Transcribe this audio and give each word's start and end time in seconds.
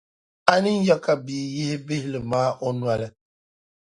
a 0.51 0.53
ni 0.63 0.71
nya 0.81 0.95
ka 1.03 1.13
bia 1.23 1.45
yihi 1.55 1.77
bihili 1.85 2.19
maa 2.31 2.49
o 2.67 2.69
noli. 2.79 3.07